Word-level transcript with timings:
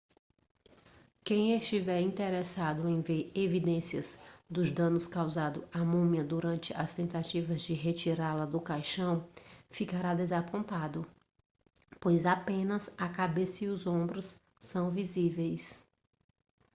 quem 1.23 1.55
estiver 1.55 2.01
interessado 2.01 2.89
em 2.89 3.01
ver 3.01 3.31
evidências 3.35 4.17
dos 4.49 4.71
danos 4.71 5.05
causados 5.05 5.63
à 5.71 5.85
múmia 5.85 6.23
durante 6.23 6.73
as 6.75 6.95
tentativas 6.95 7.61
de 7.61 7.73
retirá-la 7.73 8.47
do 8.47 8.59
caixão 8.59 9.29
ficará 9.69 10.15
desapontado 10.15 11.05
pois 11.99 12.25
apenas 12.25 12.89
a 12.97 13.07
cabeça 13.07 13.65
e 13.65 13.67
os 13.67 13.85
ombros 13.85 14.33
são 14.59 14.89
visíveis 14.89 15.79